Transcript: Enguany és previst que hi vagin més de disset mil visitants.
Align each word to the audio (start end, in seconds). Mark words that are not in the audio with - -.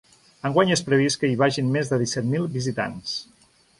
Enguany 0.47 0.71
és 0.75 0.81
previst 0.87 1.19
que 1.23 1.29
hi 1.33 1.37
vagin 1.43 1.69
més 1.75 1.91
de 1.91 1.99
disset 2.05 2.29
mil 2.33 2.49
visitants. 2.57 3.15